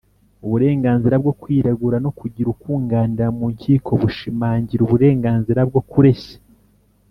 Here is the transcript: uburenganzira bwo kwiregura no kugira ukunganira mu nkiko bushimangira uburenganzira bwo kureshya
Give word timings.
uburenganzira 0.45 1.15
bwo 1.21 1.33
kwiregura 1.41 1.97
no 2.05 2.11
kugira 2.19 2.47
ukunganira 2.55 3.25
mu 3.37 3.45
nkiko 3.55 3.91
bushimangira 4.01 4.81
uburenganzira 4.83 5.61
bwo 5.69 5.81
kureshya 5.91 6.37